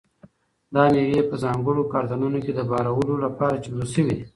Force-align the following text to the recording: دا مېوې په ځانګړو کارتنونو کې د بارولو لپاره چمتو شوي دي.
دا 0.73 0.83
مېوې 0.91 1.21
په 1.29 1.35
ځانګړو 1.43 1.89
کارتنونو 1.93 2.37
کې 2.45 2.51
د 2.55 2.59
بارولو 2.69 3.15
لپاره 3.25 3.61
چمتو 3.63 3.87
شوي 3.93 4.13
دي. 4.17 4.25